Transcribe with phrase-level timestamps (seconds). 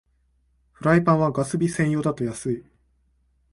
[0.71, 2.65] フライパンはガス火専用だと安い